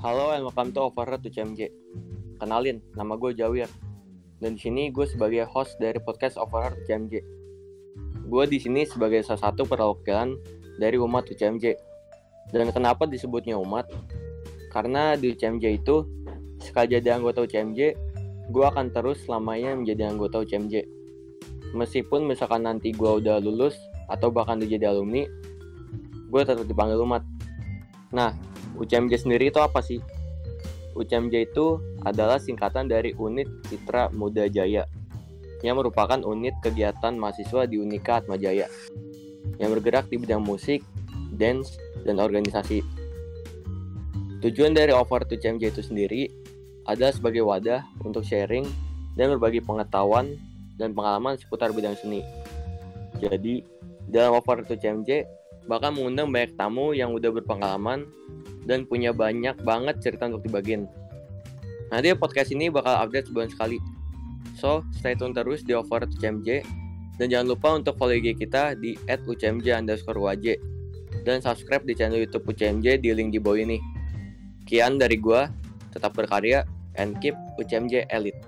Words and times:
Halo 0.00 0.32
and 0.32 0.48
welcome 0.48 0.72
to 0.72 0.88
Overheard 0.88 1.20
UCMJ. 1.20 1.68
Kenalin, 2.40 2.80
nama 2.96 3.20
gue 3.20 3.36
Jawir. 3.36 3.68
Dan 4.40 4.56
di 4.56 4.60
sini 4.64 4.88
gue 4.88 5.04
sebagai 5.04 5.44
host 5.44 5.76
dari 5.76 6.00
podcast 6.00 6.40
Overheard 6.40 6.88
UCMJ. 6.88 7.20
Gue 8.24 8.48
di 8.48 8.56
sini 8.56 8.88
sebagai 8.88 9.20
salah 9.20 9.52
satu 9.52 9.68
perwakilan 9.68 10.40
dari 10.80 10.96
umat 10.96 11.28
UCMJ. 11.28 11.76
Dan 12.48 12.72
kenapa 12.72 13.04
disebutnya 13.04 13.60
umat? 13.60 13.92
Karena 14.72 15.20
di 15.20 15.36
UCMJ 15.36 15.84
itu, 15.84 16.08
sekali 16.64 16.96
jadi 16.96 17.20
anggota 17.20 17.44
UCMJ, 17.44 17.92
gue 18.48 18.64
akan 18.64 18.96
terus 18.96 19.20
selamanya 19.28 19.76
menjadi 19.76 20.16
anggota 20.16 20.40
UCMJ. 20.40 20.80
Meskipun 21.76 22.24
misalkan 22.24 22.64
nanti 22.64 22.96
gue 22.96 23.10
udah 23.20 23.36
lulus 23.36 23.76
atau 24.08 24.32
bahkan 24.32 24.64
udah 24.64 24.70
jadi 24.80 24.96
alumni, 24.96 25.28
gue 26.24 26.40
tetap 26.40 26.64
dipanggil 26.64 26.96
umat. 27.04 27.20
Nah, 28.16 28.32
UCMJ 28.80 29.28
sendiri 29.28 29.52
itu 29.52 29.60
apa 29.60 29.84
sih? 29.84 30.00
UCMJ 30.96 31.52
itu 31.52 31.78
adalah 32.02 32.40
singkatan 32.40 32.88
dari 32.88 33.12
Unit 33.14 33.46
Citra 33.68 34.08
Muda 34.10 34.48
Jaya 34.48 34.88
yang 35.60 35.76
merupakan 35.76 36.16
unit 36.24 36.56
kegiatan 36.64 37.12
mahasiswa 37.20 37.68
di 37.68 37.76
Unika 37.76 38.24
Atmajaya 38.24 38.66
yang 39.60 39.70
bergerak 39.76 40.08
di 40.08 40.16
bidang 40.16 40.40
musik, 40.40 40.80
dance, 41.36 41.76
dan 42.08 42.16
organisasi. 42.16 42.80
Tujuan 44.40 44.72
dari 44.72 44.96
Over 44.96 45.28
to 45.28 45.36
UCMJ 45.36 45.76
itu 45.76 45.84
sendiri 45.84 46.32
adalah 46.88 47.12
sebagai 47.12 47.44
wadah 47.44 47.84
untuk 48.00 48.24
sharing 48.24 48.64
dan 49.20 49.36
berbagi 49.36 49.60
pengetahuan 49.60 50.40
dan 50.80 50.96
pengalaman 50.96 51.36
seputar 51.36 51.76
bidang 51.76 51.92
seni. 51.92 52.24
Jadi, 53.20 53.60
dalam 54.08 54.40
Over 54.40 54.64
to 54.64 54.80
UCMJ 54.80 55.28
bakal 55.66 55.96
mengundang 55.96 56.30
banyak 56.32 56.54
tamu 56.56 56.92
yang 56.96 57.12
udah 57.12 57.28
berpengalaman 57.34 58.08
dan 58.64 58.86
punya 58.86 59.10
banyak 59.10 59.56
banget 59.64 59.98
cerita 60.00 60.28
untuk 60.28 60.46
dibagiin. 60.46 60.86
Nanti 61.90 62.14
podcast 62.14 62.54
ini 62.54 62.70
bakal 62.70 62.94
update 63.02 63.28
sebulan 63.28 63.50
sekali. 63.50 63.82
So, 64.54 64.86
stay 64.94 65.18
tune 65.18 65.34
terus 65.34 65.66
di 65.66 65.74
Over 65.74 66.06
UCMJ 66.06 66.62
dan 67.18 67.26
jangan 67.28 67.46
lupa 67.52 67.68
untuk 67.76 67.98
follow 67.98 68.16
IG 68.16 68.38
kita 68.38 68.78
di 68.78 68.96
@ucmj 69.04 69.66
underscore 69.74 70.20
waj 70.20 70.56
dan 71.26 71.42
subscribe 71.42 71.84
di 71.84 71.92
channel 71.92 72.22
YouTube 72.22 72.46
UCMJ 72.48 73.02
di 73.02 73.10
link 73.12 73.34
di 73.34 73.40
bawah 73.42 73.60
ini. 73.60 73.78
Kian 74.64 74.96
dari 74.96 75.18
gua, 75.18 75.50
tetap 75.90 76.14
berkarya 76.14 76.62
and 76.96 77.18
keep 77.18 77.34
UCMJ 77.58 78.06
elite. 78.14 78.38